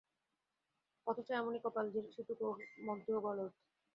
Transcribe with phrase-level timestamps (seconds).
[1.07, 2.55] অথচ এমনি কপাল, সেটুকুর
[2.87, 3.51] মধ্যেও গলদ।